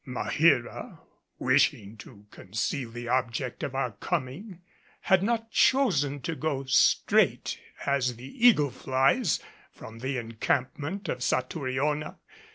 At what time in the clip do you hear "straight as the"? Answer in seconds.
6.63-8.47